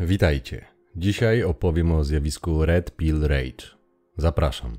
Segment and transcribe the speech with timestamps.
[0.00, 0.64] Witajcie.
[0.96, 3.76] Dzisiaj opowiem o zjawisku Red Pill Rage.
[4.16, 4.76] Zapraszam.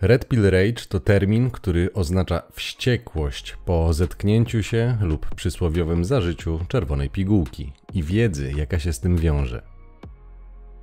[0.00, 7.10] Red Pill Rage to termin, który oznacza wściekłość po zetknięciu się lub przysłowiowym zażyciu czerwonej
[7.10, 9.62] pigułki i wiedzy, jaka się z tym wiąże.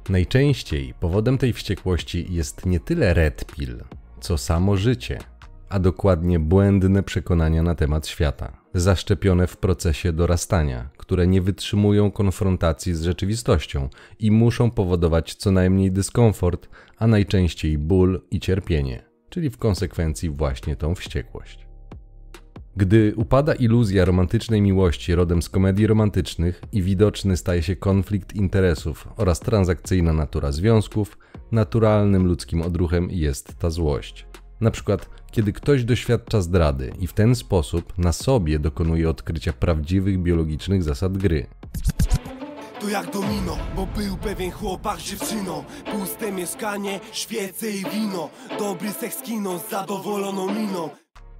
[0.09, 3.83] Najczęściej powodem tej wściekłości jest nie tyle red pill,
[4.21, 5.19] co samo życie,
[5.69, 12.95] a dokładnie błędne przekonania na temat świata, zaszczepione w procesie dorastania, które nie wytrzymują konfrontacji
[12.95, 19.57] z rzeczywistością i muszą powodować co najmniej dyskomfort, a najczęściej ból i cierpienie, czyli w
[19.57, 21.67] konsekwencji właśnie tą wściekłość.
[22.75, 29.07] Gdy upada iluzja romantycznej miłości rodem z komedii romantycznych i widoczny staje się konflikt interesów
[29.17, 31.17] oraz transakcyjna natura związków,
[31.51, 34.25] naturalnym ludzkim odruchem jest ta złość.
[34.61, 40.19] Na przykład, kiedy ktoś doświadcza zdrady i w ten sposób na sobie dokonuje odkrycia prawdziwych
[40.19, 41.47] biologicznych zasad gry.
[42.81, 44.99] To jak domino, bo był pewien chłopak
[45.91, 50.89] Puste mieszkanie, świece i wino Dobry seks kino z zadowoloną miną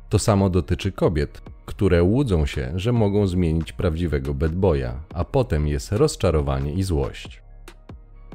[0.09, 5.67] To samo dotyczy kobiet, które łudzą się, że mogą zmienić prawdziwego bad boya, a potem
[5.67, 7.41] jest rozczarowanie i złość.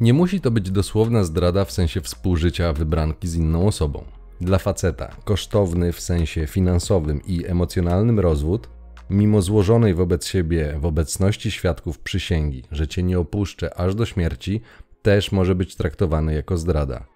[0.01, 4.05] Nie musi to być dosłowna zdrada w sensie współżycia wybranki z inną osobą.
[4.41, 8.69] Dla faceta kosztowny w sensie finansowym i emocjonalnym rozwód,
[9.11, 14.61] mimo złożonej wobec siebie w obecności świadków przysięgi, że cię nie opuszczę aż do śmierci,
[15.03, 17.07] też może być traktowany jako zdrada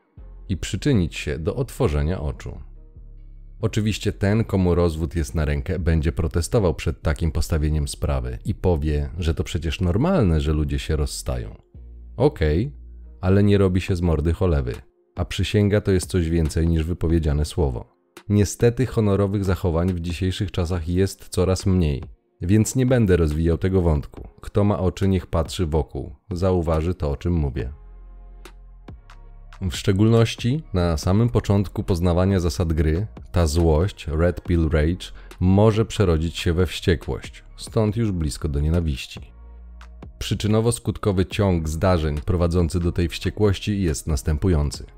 [0.49, 2.61] i przyczynić się do otworzenia oczu.
[3.61, 9.11] Oczywiście ten, komu rozwód jest na rękę, będzie protestował przed takim postawieniem sprawy i powie,
[9.19, 11.57] że to przecież normalne, że ludzie się rozstają.
[12.17, 12.79] Okej, okay,
[13.21, 14.75] ale nie robi się z mordy cholewy
[15.19, 17.85] a przysięga to jest coś więcej niż wypowiedziane słowo.
[18.29, 22.03] Niestety honorowych zachowań w dzisiejszych czasach jest coraz mniej,
[22.41, 24.29] więc nie będę rozwijał tego wątku.
[24.41, 27.73] Kto ma oczy, niech patrzy wokół, zauważy to, o czym mówię.
[29.61, 35.07] W szczególności na samym początku poznawania zasad gry, ta złość, Red Pill Rage,
[35.41, 39.21] może przerodzić się we wściekłość, stąd już blisko do nienawiści.
[40.19, 44.98] Przyczynowo-skutkowy ciąg zdarzeń prowadzący do tej wściekłości jest następujący.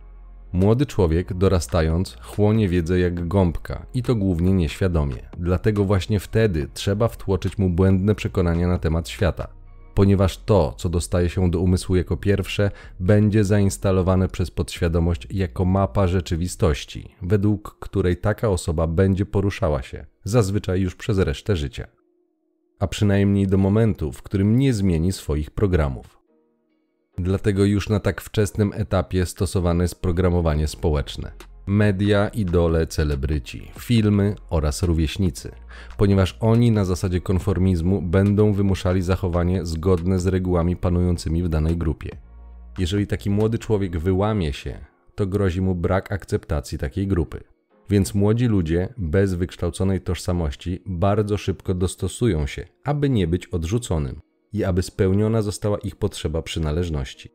[0.53, 5.17] Młody człowiek, dorastając, chłonie wiedzę jak gąbka i to głównie nieświadomie.
[5.39, 9.49] Dlatego właśnie wtedy trzeba wtłoczyć mu błędne przekonania na temat świata.
[9.95, 16.07] Ponieważ to, co dostaje się do umysłu jako pierwsze, będzie zainstalowane przez podświadomość jako mapa
[16.07, 21.87] rzeczywistości, według której taka osoba będzie poruszała się, zazwyczaj już przez resztę życia.
[22.79, 26.20] A przynajmniej do momentu, w którym nie zmieni swoich programów.
[27.23, 31.33] Dlatego już na tak wczesnym etapie stosowane jest programowanie społeczne.
[31.67, 35.53] Media, idole, celebryci, filmy oraz rówieśnicy,
[35.97, 42.11] ponieważ oni na zasadzie konformizmu będą wymuszali zachowanie zgodne z regułami panującymi w danej grupie.
[42.79, 44.79] Jeżeli taki młody człowiek wyłamie się,
[45.15, 47.41] to grozi mu brak akceptacji takiej grupy.
[47.91, 54.21] Więc młodzi ludzie bez wykształconej tożsamości bardzo szybko dostosują się, aby nie być odrzuconym
[54.53, 57.31] i aby spełniona została ich potrzeba przynależności.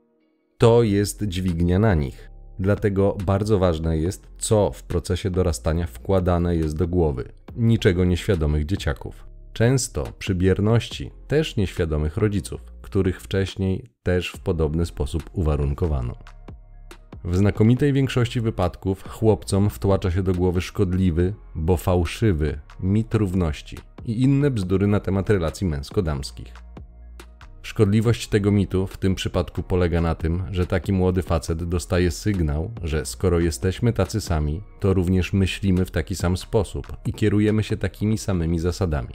[0.57, 2.29] To jest dźwignia na nich.
[2.59, 9.25] Dlatego bardzo ważne jest, co w procesie dorastania wkładane jest do głowy niczego nieświadomych dzieciaków.
[9.53, 16.15] Często przy bierności też nieświadomych rodziców, których wcześniej też w podobny sposób uwarunkowano.
[17.23, 24.21] W znakomitej większości wypadków chłopcom wtłacza się do głowy szkodliwy, bo fałszywy mit równości i
[24.21, 26.64] inne bzdury na temat relacji męsko-damskich.
[27.65, 32.71] Szkodliwość tego mitu w tym przypadku polega na tym, że taki młody facet dostaje sygnał,
[32.83, 37.77] że skoro jesteśmy tacy sami, to również myślimy w taki sam sposób i kierujemy się
[37.77, 39.13] takimi samymi zasadami.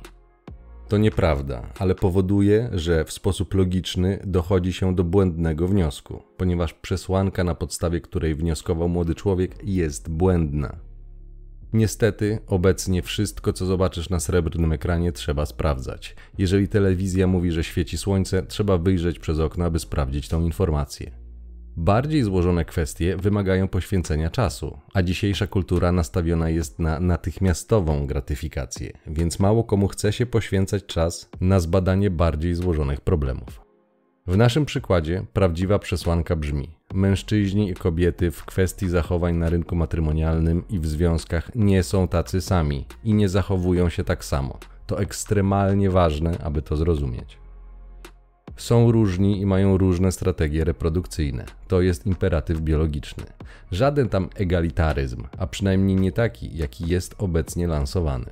[0.89, 7.45] To nieprawda, ale powoduje, że w sposób logiczny dochodzi się do błędnego wniosku, ponieważ przesłanka,
[7.45, 10.90] na podstawie której wnioskował młody człowiek, jest błędna.
[11.73, 16.17] Niestety, obecnie wszystko, co zobaczysz na srebrnym ekranie, trzeba sprawdzać.
[16.39, 21.11] Jeżeli telewizja mówi, że świeci słońce, trzeba wyjrzeć przez okno, aby sprawdzić tą informację.
[21.77, 29.39] Bardziej złożone kwestie wymagają poświęcenia czasu, a dzisiejsza kultura nastawiona jest na natychmiastową gratyfikację, więc
[29.39, 33.60] mało komu chce się poświęcać czas na zbadanie bardziej złożonych problemów.
[34.31, 40.65] W naszym przykładzie prawdziwa przesłanka brzmi: Mężczyźni i kobiety w kwestii zachowań na rynku matrymonialnym
[40.69, 44.59] i w związkach nie są tacy sami i nie zachowują się tak samo.
[44.87, 47.39] To ekstremalnie ważne, aby to zrozumieć.
[48.57, 51.45] Są różni i mają różne strategie reprodukcyjne.
[51.69, 53.25] To jest imperatyw biologiczny.
[53.73, 58.27] Żaden tam egalitaryzm, a przynajmniej nie taki, jaki jest obecnie lansowany.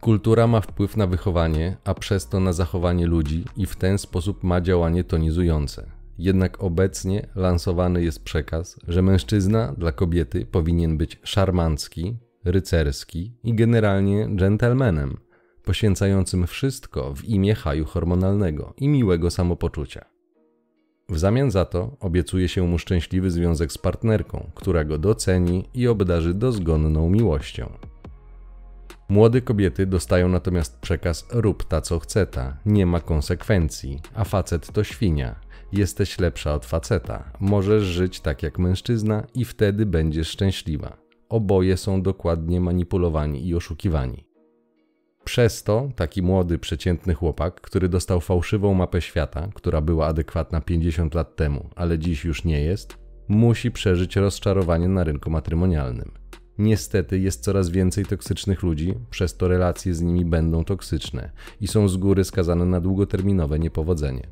[0.00, 4.44] Kultura ma wpływ na wychowanie, a przez to na zachowanie ludzi i w ten sposób
[4.44, 5.86] ma działanie tonizujące.
[6.18, 14.28] Jednak obecnie lansowany jest przekaz, że mężczyzna dla kobiety powinien być szarmancki, rycerski i generalnie
[14.36, 15.16] dżentelmenem,
[15.64, 20.04] poświęcającym wszystko w imię haju hormonalnego i miłego samopoczucia.
[21.08, 25.88] W zamian za to obiecuje się mu szczęśliwy związek z partnerką, która go doceni i
[25.88, 27.72] obdarzy dozgonną miłością.
[29.08, 34.72] Młode kobiety dostają natomiast przekaz rób ta co chce ta, nie ma konsekwencji, a facet
[34.72, 35.40] to świnia.
[35.72, 40.96] Jesteś lepsza od faceta, możesz żyć tak jak mężczyzna i wtedy będziesz szczęśliwa.
[41.28, 44.24] Oboje są dokładnie manipulowani i oszukiwani.
[45.24, 51.14] Przez to taki młody, przeciętny chłopak, który dostał fałszywą mapę świata, która była adekwatna 50
[51.14, 56.12] lat temu, ale dziś już nie jest, musi przeżyć rozczarowanie na rynku matrymonialnym.
[56.58, 61.88] Niestety jest coraz więcej toksycznych ludzi, przez to relacje z nimi będą toksyczne i są
[61.88, 64.28] z góry skazane na długoterminowe niepowodzenie.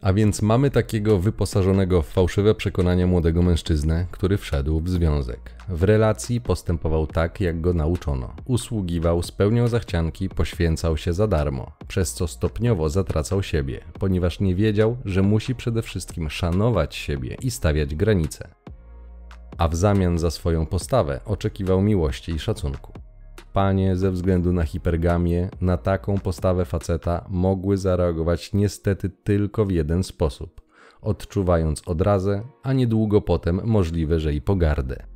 [0.00, 5.54] A więc mamy takiego wyposażonego w fałszywe przekonania młodego mężczyznę, który wszedł w związek.
[5.68, 8.36] W relacji postępował tak, jak go nauczono.
[8.44, 14.96] Usługiwał, spełniał zachcianki, poświęcał się za darmo, przez co stopniowo zatracał siebie, ponieważ nie wiedział,
[15.04, 18.48] że musi przede wszystkim szanować siebie i stawiać granice.
[19.58, 22.92] A w zamian za swoją postawę oczekiwał miłości i szacunku
[23.56, 30.02] panie ze względu na hipergamię na taką postawę faceta mogły zareagować niestety tylko w jeden
[30.02, 30.60] sposób,
[31.00, 35.06] odczuwając odrazę, a niedługo potem możliwe, że i pogardę.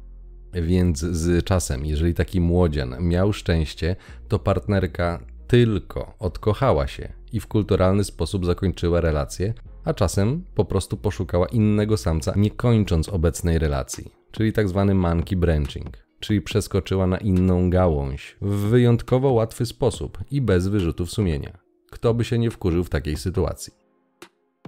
[0.53, 3.97] Więc z czasem, jeżeli taki młodzian miał szczęście,
[4.29, 9.55] to partnerka tylko odkochała się i w kulturalny sposób zakończyła relację,
[9.85, 15.37] a czasem po prostu poszukała innego samca, nie kończąc obecnej relacji, czyli tak zwany monkey
[15.37, 21.59] branching czyli przeskoczyła na inną gałąź w wyjątkowo łatwy sposób i bez wyrzutów sumienia.
[21.91, 23.73] Kto by się nie wkurzył w takiej sytuacji?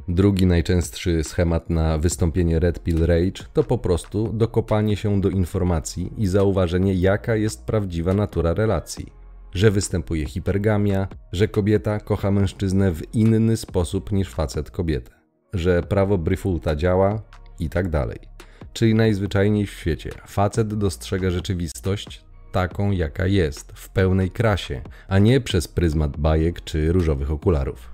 [0.08, 6.12] Drugi najczęstszy schemat na wystąpienie Red Pill Rage to po prostu dokopanie się do informacji
[6.18, 9.12] i zauważenie, jaka jest prawdziwa natura relacji.
[9.54, 15.12] Że występuje hipergamia, że kobieta kocha mężczyznę w inny sposób niż facet kobietę,
[15.52, 17.22] że prawo Brifulta działa
[17.58, 18.18] i tak dalej
[18.72, 20.10] czyli najzwyczajniej w świecie.
[20.26, 26.92] Facet dostrzega rzeczywistość taką, jaka jest, w pełnej krasie, a nie przez pryzmat bajek czy
[26.92, 27.92] różowych okularów.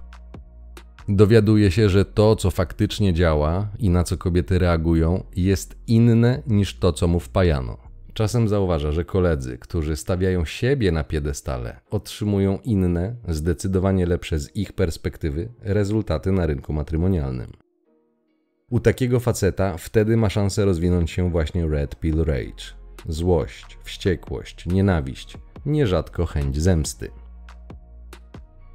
[1.08, 6.78] Dowiaduje się, że to, co faktycznie działa i na co kobiety reagują, jest inne niż
[6.78, 7.76] to, co mu wpajano.
[8.14, 14.72] Czasem zauważa, że koledzy, którzy stawiają siebie na piedestale, otrzymują inne, zdecydowanie lepsze z ich
[14.72, 17.67] perspektywy rezultaty na rynku matrymonialnym.
[18.70, 22.64] U takiego faceta wtedy ma szansę rozwinąć się właśnie Red Pill Rage.
[23.08, 27.10] Złość, wściekłość, nienawiść, nierzadko chęć zemsty.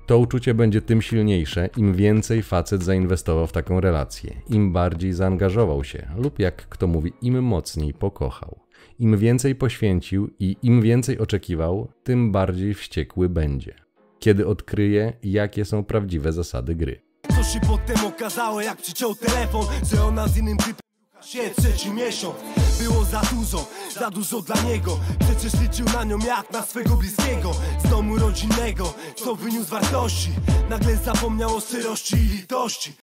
[0.07, 5.83] To uczucie będzie tym silniejsze, im więcej facet zainwestował w taką relację, im bardziej zaangażował
[5.83, 8.59] się, lub jak kto mówi, im mocniej pokochał.
[8.99, 13.75] Im więcej poświęcił i im więcej oczekiwał, tym bardziej wściekły będzie,
[14.19, 17.12] kiedy odkryje, jakie są prawdziwe zasady gry.
[17.43, 20.75] Co się potem okazało, jak przyciął telefon Że ona z innym typem
[21.21, 22.35] się trzeci miesiąc.
[22.79, 23.67] Było za dużo,
[23.99, 24.99] za dużo dla niego.
[25.19, 27.51] Przecież liczył na nią jak na swego bliskiego.
[27.85, 30.29] Z domu rodzinnego, co wyniósł wartości.
[30.69, 33.02] Nagle zapomniał o szczerości i litości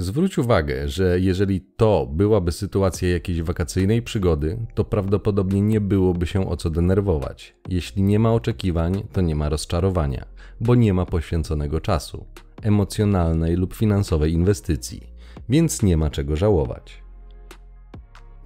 [0.00, 6.48] Zwróć uwagę, że jeżeli to byłaby sytuacja jakiejś wakacyjnej przygody, to prawdopodobnie nie byłoby się
[6.48, 7.54] o co denerwować.
[7.68, 10.26] Jeśli nie ma oczekiwań, to nie ma rozczarowania,
[10.60, 12.26] bo nie ma poświęconego czasu
[12.62, 15.00] emocjonalnej lub finansowej inwestycji,
[15.48, 17.02] więc nie ma czego żałować.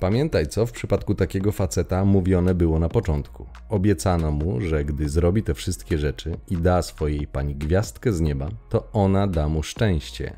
[0.00, 3.46] Pamiętaj, co w przypadku takiego faceta mówione było na początku.
[3.68, 8.48] Obiecano mu, że gdy zrobi te wszystkie rzeczy i da swojej pani gwiazdkę z nieba,
[8.68, 10.36] to ona da mu szczęście.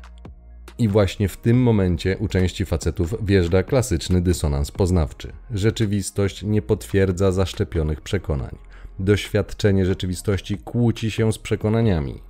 [0.79, 5.33] I właśnie w tym momencie u części facetów wjeżdża klasyczny dysonans poznawczy.
[5.51, 8.57] Rzeczywistość nie potwierdza zaszczepionych przekonań.
[8.99, 12.21] Doświadczenie rzeczywistości kłóci się z przekonaniami.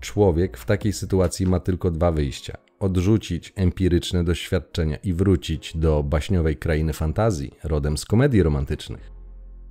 [0.00, 6.56] Człowiek w takiej sytuacji ma tylko dwa wyjścia: odrzucić empiryczne doświadczenia i wrócić do baśniowej
[6.56, 9.12] krainy fantazji, rodem z komedii romantycznych.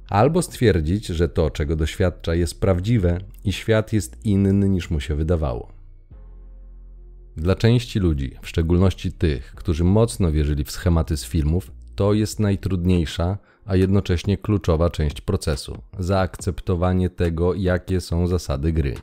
[0.10, 5.16] Albo stwierdzić, że to, czego doświadcza, jest prawdziwe i świat jest inny niż mu się
[5.16, 5.81] wydawało.
[7.38, 12.40] Dla części ludzi, w szczególności tych, którzy mocno wierzyli w schematy z filmów, to jest
[12.40, 18.96] najtrudniejsza, a jednocześnie kluczowa część procesu zaakceptowanie tego, jakie są zasady gry.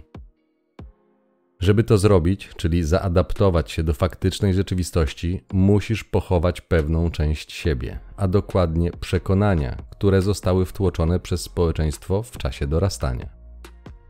[1.60, 8.28] Żeby to zrobić, czyli zaadaptować się do faktycznej rzeczywistości, musisz pochować pewną część siebie, a
[8.28, 13.37] dokładnie przekonania, które zostały wtłoczone przez społeczeństwo w czasie dorastania.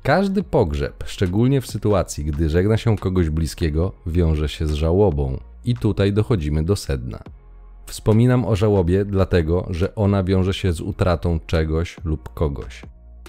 [0.09, 5.41] Każdy pogrzeb, szczególnie w sytuacji, gdy żegna się kogoś bliskiego, wiąże się z żałobą.
[5.65, 7.23] I tutaj dochodzimy do sedna.
[7.87, 12.83] Wspominam o żałobie dlatego, że ona wiąże się z utratą czegoś lub kogoś.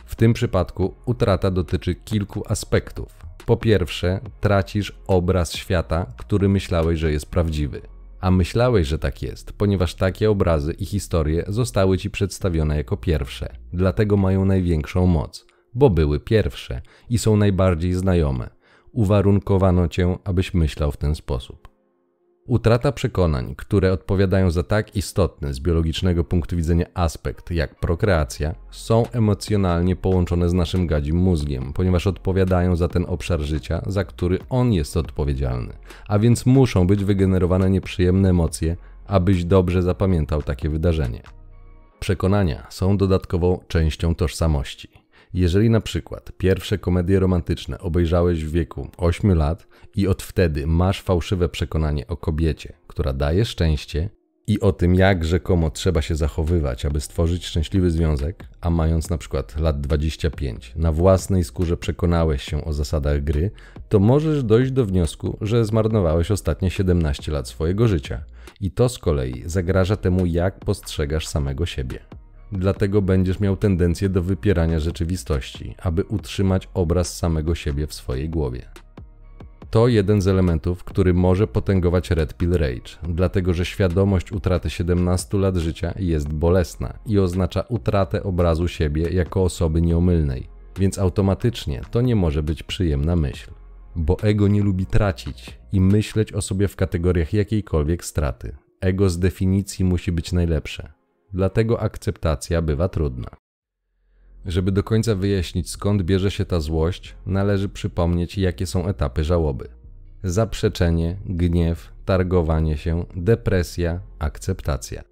[0.05, 3.17] W tym przypadku utrata dotyczy kilku aspektów.
[3.45, 7.81] Po pierwsze, tracisz obraz świata, który myślałeś, że jest prawdziwy.
[8.21, 13.55] A myślałeś, że tak jest, ponieważ takie obrazy i historie zostały ci przedstawione jako pierwsze,
[13.73, 18.49] dlatego mają największą moc, bo były pierwsze i są najbardziej znajome.
[18.91, 21.69] Uwarunkowano cię, abyś myślał w ten sposób.
[22.49, 29.09] Utrata przekonań, które odpowiadają za tak istotny z biologicznego punktu widzenia aspekt jak prokreacja, są
[29.11, 34.73] emocjonalnie połączone z naszym gadzim mózgiem, ponieważ odpowiadają za ten obszar życia, za który on
[34.73, 35.73] jest odpowiedzialny,
[36.07, 41.21] a więc muszą być wygenerowane nieprzyjemne emocje, abyś dobrze zapamiętał takie wydarzenie.
[41.99, 44.89] Przekonania są dodatkową częścią tożsamości.
[45.33, 51.01] Jeżeli na przykład pierwsze komedie romantyczne obejrzałeś w wieku 8 lat i od wtedy masz
[51.01, 54.09] fałszywe przekonanie o kobiecie, która daje szczęście
[54.47, 59.17] i o tym, jak rzekomo trzeba się zachowywać, aby stworzyć szczęśliwy związek, a mając na
[59.17, 63.51] przykład lat 25, na własnej skórze przekonałeś się o zasadach gry,
[63.89, 68.23] to możesz dojść do wniosku, że zmarnowałeś ostatnie 17 lat swojego życia.
[68.61, 71.99] I to z kolei zagraża temu, jak postrzegasz samego siebie.
[72.51, 78.69] Dlatego będziesz miał tendencję do wypierania rzeczywistości, aby utrzymać obraz samego siebie w swojej głowie.
[79.69, 85.37] To jeden z elementów, który może potęgować Red Pill Rage, dlatego że świadomość utraty 17
[85.37, 90.47] lat życia jest bolesna i oznacza utratę obrazu siebie jako osoby nieomylnej,
[90.79, 93.51] więc automatycznie to nie może być przyjemna myśl.
[93.95, 98.55] Bo ego nie lubi tracić i myśleć o sobie w kategoriach jakiejkolwiek straty.
[98.81, 100.98] Ego z definicji musi być najlepsze,
[101.33, 103.29] dlatego akceptacja bywa trudna.
[104.45, 109.69] Żeby do końca wyjaśnić skąd bierze się ta złość, należy przypomnieć, jakie są etapy żałoby:
[110.23, 115.03] zaprzeczenie, gniew, targowanie się, depresja, akceptacja.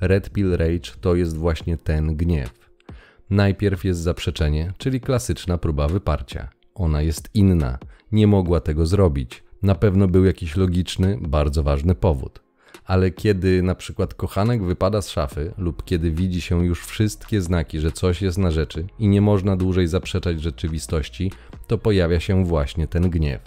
[0.00, 2.70] Red Pill Rage to jest właśnie ten gniew.
[3.30, 6.48] Najpierw jest zaprzeczenie, czyli klasyczna próba wyparcia.
[6.74, 7.78] Ona jest inna,
[8.12, 9.44] nie mogła tego zrobić.
[9.62, 12.45] Na pewno był jakiś logiczny, bardzo ważny powód
[12.86, 17.80] ale kiedy na przykład kochanek wypada z szafy lub kiedy widzi się już wszystkie znaki,
[17.80, 21.32] że coś jest na rzeczy i nie można dłużej zaprzeczać rzeczywistości,
[21.66, 23.42] to pojawia się właśnie ten gniew.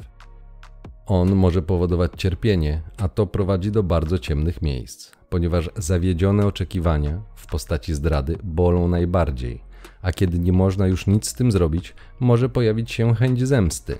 [1.05, 7.47] On może powodować cierpienie, a to prowadzi do bardzo ciemnych miejsc, ponieważ zawiedzione oczekiwania w
[7.47, 9.61] postaci zdrady bolą najbardziej,
[10.01, 13.97] a kiedy nie można już nic z tym zrobić, może pojawić się chęć zemsty.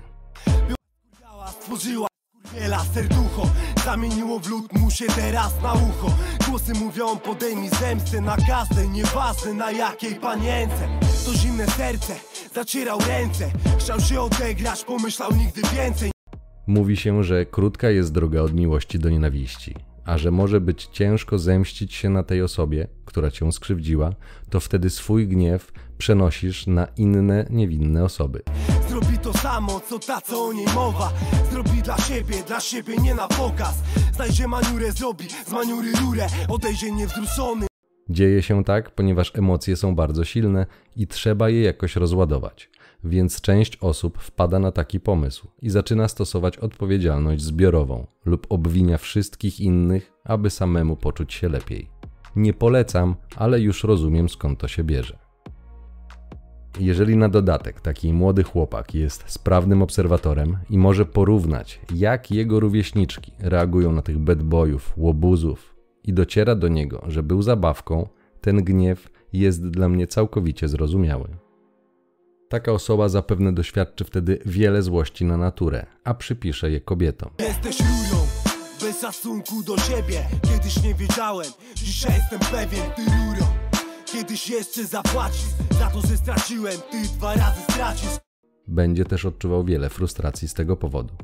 [1.50, 2.09] Stworzyła
[2.54, 3.50] Wiela serducho
[3.84, 6.14] Zamieniło w lód mu się teraz na ucho.
[6.48, 10.88] Głosy mówią podejmij zemstę na każde Nieważne na jakiej panience.
[11.26, 12.14] To zimne serce
[12.54, 13.50] Zacierał ręce.
[13.78, 16.10] Chciał się odegrać Pomyślał nigdy więcej.
[16.66, 21.38] Mówi się, że krótka jest droga od miłości do nienawiści a że może być ciężko
[21.38, 24.12] zemścić się na tej osobie, która cię skrzywdziła,
[24.50, 28.42] to wtedy swój gniew przenosisz na inne niewinne osoby.
[29.00, 31.12] Zrobi to samo, co ta, co o niej mowa.
[31.50, 33.74] Zrobi dla siebie, dla siebie nie na pokaz.
[34.14, 37.66] Znajdzie maniurę, zrobi z maniury rurę, odejdzie niewzruszony.
[38.08, 40.66] Dzieje się tak, ponieważ emocje są bardzo silne
[40.96, 42.70] i trzeba je jakoś rozładować
[43.04, 49.60] więc część osób wpada na taki pomysł i zaczyna stosować odpowiedzialność zbiorową lub obwinia wszystkich
[49.60, 51.88] innych, aby samemu poczuć się lepiej.
[52.36, 55.29] Nie polecam, ale już rozumiem skąd to się bierze.
[56.78, 63.32] Jeżeli na dodatek taki młody chłopak jest sprawnym obserwatorem i może porównać, jak jego rówieśniczki
[63.38, 65.74] reagują na tych bedboyów, łobuzów
[66.04, 68.08] i dociera do niego, że był zabawką,
[68.40, 71.28] ten gniew jest dla mnie całkowicie zrozumiały.
[72.48, 77.30] Taka osoba zapewne doświadczy wtedy wiele złości na naturę, a przypisze je kobietom.
[77.38, 78.22] Jesteś rurą,
[78.80, 80.22] bez szacunku do siebie.
[80.42, 83.10] Kiedyś nie wiedziałem, dzisiaj jestem pewien, ty.
[84.12, 85.48] Kiedyś jeszcze zapłacisz
[85.78, 88.18] za to, że straciłem, ty dwa razy stracisz.
[88.68, 91.14] Będzie też odczuwał wiele frustracji z tego powodu.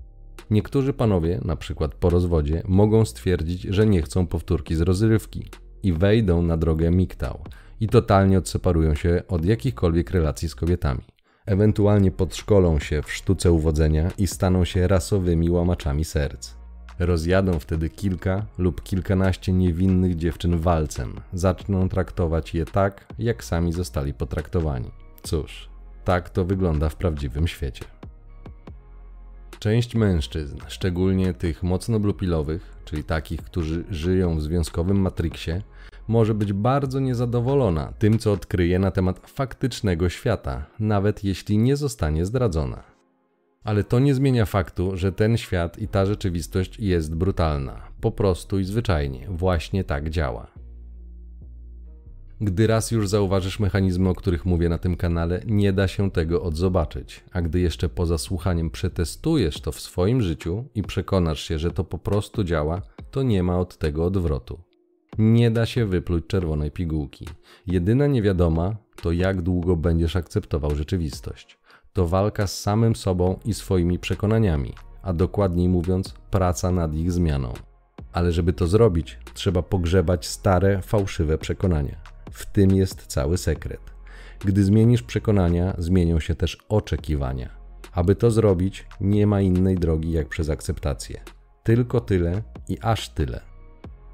[0.51, 5.45] Niektórzy panowie, na przykład po rozwodzie, mogą stwierdzić, że nie chcą powtórki z rozrywki
[5.83, 7.39] i wejdą na drogę miktał
[7.81, 11.03] i totalnie odseparują się od jakichkolwiek relacji z kobietami
[11.47, 16.55] ewentualnie podszkolą się w sztuce uwodzenia i staną się rasowymi łamaczami serc.
[16.99, 24.15] Rozjadą wtedy kilka lub kilkanaście niewinnych dziewczyn walcem, zaczną traktować je tak, jak sami zostali
[24.15, 24.91] potraktowani.
[25.23, 25.69] Cóż,
[26.05, 27.85] tak to wygląda w prawdziwym świecie.
[29.59, 35.51] Część mężczyzn, szczególnie tych mocno blupilowych, czyli takich, którzy żyją w związkowym matriksie,
[36.09, 42.27] może być bardzo niezadowolona tym, co odkryje na temat faktycznego świata, nawet jeśli nie zostanie
[42.27, 42.96] zdradzona.
[43.67, 47.83] Ale to nie zmienia faktu, że ten świat i ta rzeczywistość jest brutalna.
[48.01, 50.47] Po prostu i zwyczajnie, właśnie tak działa.
[52.41, 56.43] Gdy raz już zauważysz mechanizmy, o których mówię na tym kanale, nie da się tego
[56.43, 61.71] odzobaczyć, a gdy jeszcze poza słuchaniem przetestujesz to w swoim życiu i przekonasz się, że
[61.71, 64.61] to po prostu działa, to nie ma od tego odwrotu.
[65.19, 67.27] Nie da się wypluć czerwonej pigułki.
[67.67, 71.59] Jedyna niewiadoma to jak długo będziesz akceptował rzeczywistość.
[71.97, 77.53] To walka z samym sobą i swoimi przekonaniami, a dokładniej mówiąc, praca nad ich zmianą.
[78.13, 81.97] Ale żeby to zrobić, trzeba pogrzebać stare, fałszywe przekonania.
[82.31, 83.81] W tym jest cały sekret.
[84.45, 87.51] Gdy zmienisz przekonania, zmienią się też oczekiwania.
[87.93, 91.21] Aby to zrobić, nie ma innej drogi jak przez akceptację.
[91.63, 93.41] Tylko tyle i aż tyle.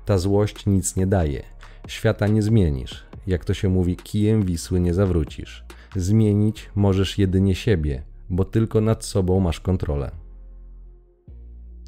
[0.04, 1.42] Ta złość nic nie daje.
[1.88, 3.06] Świata nie zmienisz.
[3.26, 5.64] Jak to się mówi, kijem Wisły nie zawrócisz.
[5.96, 10.10] Zmienić możesz jedynie siebie, bo tylko nad sobą masz kontrolę.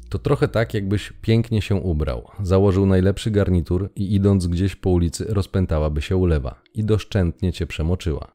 [0.09, 5.25] To trochę tak, jakbyś pięknie się ubrał, założył najlepszy garnitur i idąc gdzieś po ulicy
[5.29, 8.31] rozpętałaby się ulewa i doszczętnie cię przemoczyła.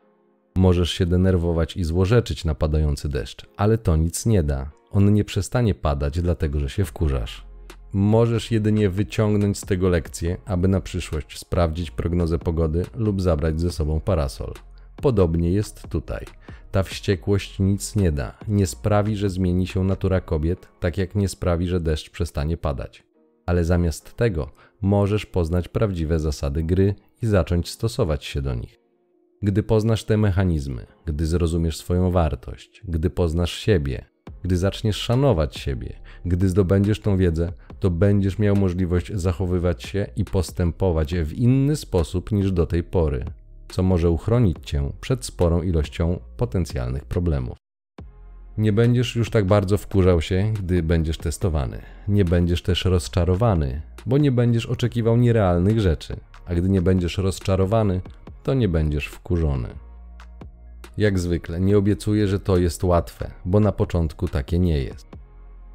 [0.57, 4.71] Możesz się denerwować i złorzeczyć na padający deszcz, ale to nic nie da.
[4.91, 7.47] On nie przestanie padać, dlatego że się wkurzasz.
[7.93, 13.71] Możesz jedynie wyciągnąć z tego lekcję, aby na przyszłość sprawdzić prognozę pogody lub zabrać ze
[13.71, 14.55] sobą parasol.
[15.01, 16.25] Podobnie jest tutaj.
[16.71, 21.29] Ta wściekłość nic nie da, nie sprawi, że zmieni się natura kobiet, tak jak nie
[21.29, 23.05] sprawi, że deszcz przestanie padać.
[23.47, 28.81] Ale zamiast tego możesz poznać prawdziwe zasady gry i zacząć stosować się do nich.
[29.43, 34.05] Gdy poznasz te mechanizmy, gdy zrozumiesz swoją wartość, gdy poznasz siebie,
[34.43, 40.25] gdy zaczniesz szanować siebie, gdy zdobędziesz tą wiedzę, to będziesz miał możliwość zachowywać się i
[40.25, 43.25] postępować w inny sposób niż do tej pory
[43.71, 47.57] co może uchronić cię przed sporą ilością potencjalnych problemów.
[48.59, 51.83] Nie będziesz już tak bardzo wkurzał się, gdy będziesz testowany.
[52.09, 58.01] Nie będziesz też rozczarowany, bo nie będziesz oczekiwał nierealnych rzeczy, a gdy nie będziesz rozczarowany,
[58.43, 59.69] to nie będziesz wkurzony.
[60.97, 65.07] Jak zwykle, nie obiecuję, że to jest łatwe, bo na początku takie nie jest.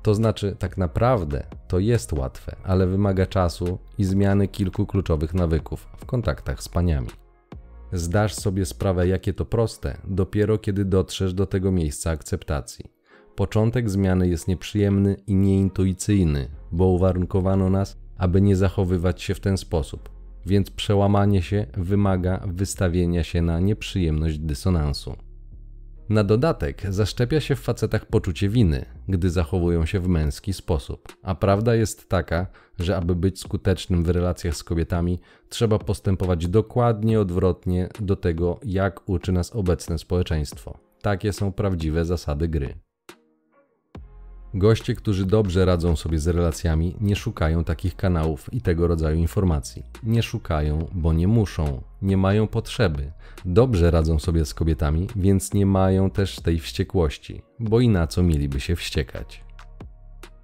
[0.04, 5.88] To znaczy, tak naprawdę to jest łatwe, ale wymaga czasu i zmiany kilku kluczowych nawyków
[5.98, 7.25] w kontaktach z paniami.
[7.94, 12.86] Zdasz sobie sprawę, jakie to proste, dopiero kiedy dotrzesz do tego miejsca akceptacji.
[13.36, 19.58] Początek zmiany jest nieprzyjemny i nieintuicyjny, bo uwarunkowano nas, aby nie zachowywać się w ten
[19.58, 20.10] sposób,
[20.46, 25.16] więc przełamanie się wymaga wystawienia się na nieprzyjemność dysonansu.
[26.10, 31.18] Na dodatek zaszczepia się w facetach poczucie winy, gdy zachowują się w męski sposób.
[31.24, 32.48] A prawda jest taka,
[32.80, 39.10] że aby być skutecznym w relacjach z kobietami, trzeba postępować dokładnie odwrotnie do tego, jak
[39.10, 40.78] uczy nas obecne społeczeństwo.
[41.02, 42.76] Takie są prawdziwe zasady gry.
[44.58, 49.84] Goście, którzy dobrze radzą sobie z relacjami, nie szukają takich kanałów i tego rodzaju informacji.
[50.04, 53.12] Nie szukają, bo nie muszą, nie mają potrzeby.
[53.46, 58.24] Dobrze radzą sobie z kobietami, więc nie mają też tej wściekłości, bo i na co
[58.24, 59.44] mieliby się wściekać.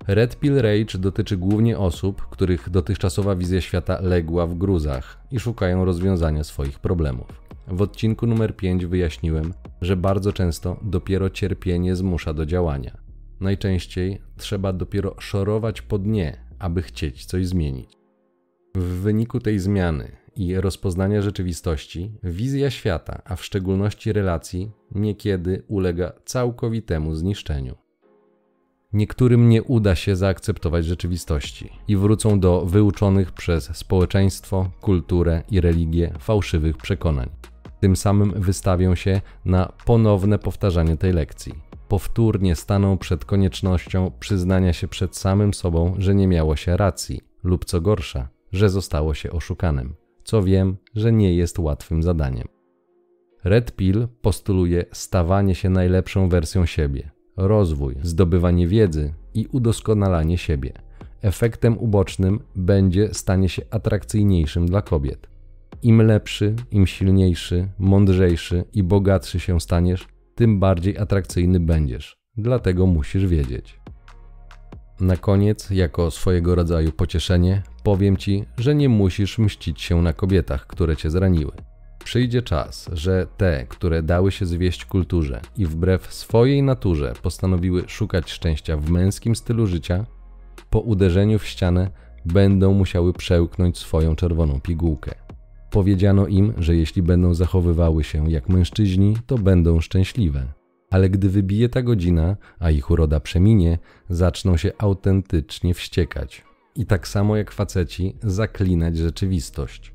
[0.07, 5.85] Red Pill Rage dotyczy głównie osób, których dotychczasowa wizja świata legła w gruzach i szukają
[5.85, 7.27] rozwiązania swoich problemów.
[7.67, 12.97] W odcinku numer 5 wyjaśniłem, że bardzo często dopiero cierpienie zmusza do działania.
[13.41, 17.97] Najczęściej trzeba dopiero szorować po dnie, aby chcieć coś zmienić.
[18.75, 26.11] W wyniku tej zmiany i rozpoznania rzeczywistości, wizja świata, a w szczególności relacji, niekiedy ulega
[26.25, 27.75] całkowitemu zniszczeniu.
[28.93, 36.13] Niektórym nie uda się zaakceptować rzeczywistości i wrócą do wyuczonych przez społeczeństwo, kulturę i religię
[36.19, 37.29] fałszywych przekonań.
[37.79, 44.87] Tym samym wystawią się na ponowne powtarzanie tej lekcji powtórnie staną przed koniecznością przyznania się
[44.87, 49.95] przed samym sobą, że nie miało się racji, lub co gorsza, że zostało się oszukanym,
[50.23, 52.47] co wiem, że nie jest łatwym zadaniem.
[53.43, 60.73] Red Pill postuluje stawanie się najlepszą wersją siebie, rozwój, zdobywanie wiedzy i udoskonalanie siebie.
[61.21, 65.27] Efektem ubocznym będzie stanie się atrakcyjniejszym dla kobiet.
[65.83, 70.07] Im lepszy, im silniejszy, mądrzejszy i bogatszy się staniesz,
[70.41, 72.17] tym bardziej atrakcyjny będziesz.
[72.37, 73.79] Dlatego musisz wiedzieć.
[74.99, 80.67] Na koniec, jako swojego rodzaju pocieszenie, powiem ci, że nie musisz mścić się na kobietach,
[80.67, 81.51] które cię zraniły.
[82.03, 88.31] Przyjdzie czas, że te, które dały się zwieść kulturze i wbrew swojej naturze postanowiły szukać
[88.31, 90.05] szczęścia w męskim stylu życia,
[90.69, 91.91] po uderzeniu w ścianę
[92.25, 95.15] będą musiały przełknąć swoją czerwoną pigułkę.
[95.71, 100.53] Powiedziano im, że jeśli będą zachowywały się jak mężczyźni, to będą szczęśliwe.
[100.89, 103.79] Ale gdy wybije ta godzina, a ich uroda przeminie,
[104.09, 106.43] zaczną się autentycznie wściekać.
[106.75, 109.93] I tak samo jak faceci, zaklinać rzeczywistość.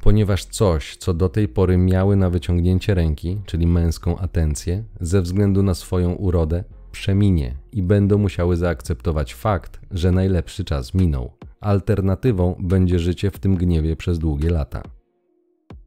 [0.00, 5.62] Ponieważ coś, co do tej pory miały na wyciągnięcie ręki, czyli męską atencję, ze względu
[5.62, 11.32] na swoją urodę, przeminie i będą musiały zaakceptować fakt, że najlepszy czas minął.
[11.60, 14.95] Alternatywą będzie życie w tym gniewie przez długie lata.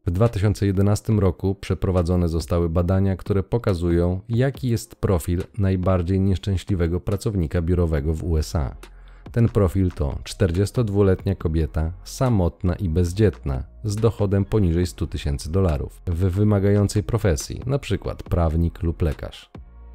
[0.09, 8.13] W 2011 roku przeprowadzone zostały badania, które pokazują, jaki jest profil najbardziej nieszczęśliwego pracownika biurowego
[8.13, 8.75] w USA.
[9.31, 16.19] Ten profil to 42-letnia kobieta, samotna i bezdzietna, z dochodem poniżej 100 tysięcy dolarów, w
[16.19, 18.15] wymagającej profesji, np.
[18.29, 19.51] prawnik lub lekarz.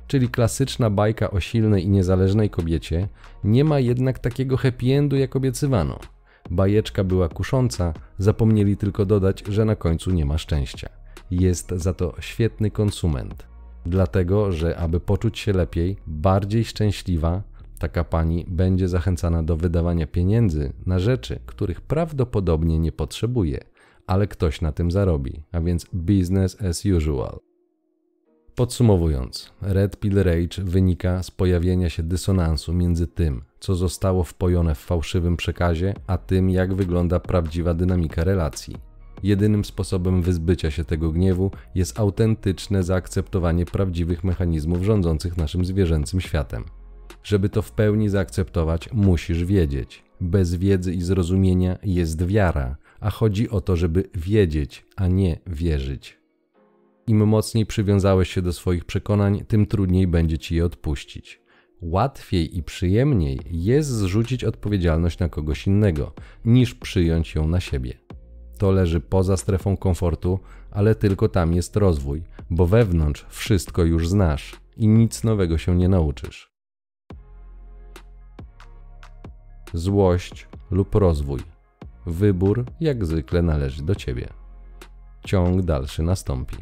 [0.06, 3.08] Czyli klasyczna bajka o silnej i niezależnej kobiecie,
[3.44, 5.98] nie ma jednak takiego happy endu, jak obiecywano.
[6.50, 10.88] Bajeczka była kusząca, zapomnieli tylko dodać, że na końcu nie ma szczęścia.
[11.30, 13.46] Jest za to świetny konsument.
[13.86, 17.42] Dlatego, że aby poczuć się lepiej, bardziej szczęśliwa,
[17.78, 23.64] taka pani będzie zachęcana do wydawania pieniędzy na rzeczy, których prawdopodobnie nie potrzebuje,
[24.06, 27.43] ale ktoś na tym zarobi, a więc business as usual.
[28.56, 34.78] Podsumowując, Red Pill Rage wynika z pojawienia się dysonansu między tym, co zostało wpojone w
[34.78, 38.76] fałszywym przekazie, a tym, jak wygląda prawdziwa dynamika relacji.
[39.22, 46.64] Jedynym sposobem wyzbycia się tego gniewu jest autentyczne zaakceptowanie prawdziwych mechanizmów rządzących naszym zwierzęcym światem.
[47.22, 50.04] Żeby to w pełni zaakceptować, musisz wiedzieć.
[50.20, 56.23] Bez wiedzy i zrozumienia jest wiara, a chodzi o to, żeby wiedzieć, a nie wierzyć.
[57.06, 61.42] Im mocniej przywiązałeś się do swoich przekonań, tym trudniej będzie ci je odpuścić.
[61.80, 66.12] Łatwiej i przyjemniej jest zrzucić odpowiedzialność na kogoś innego,
[66.44, 67.98] niż przyjąć ją na siebie.
[68.58, 70.40] To leży poza strefą komfortu,
[70.70, 75.88] ale tylko tam jest rozwój, bo wewnątrz wszystko już znasz i nic nowego się nie
[75.88, 76.54] nauczysz.
[79.74, 81.40] Złość lub rozwój.
[82.06, 84.28] Wybór jak zwykle należy do ciebie.
[85.26, 86.56] Ciąg dalszy nastąpi.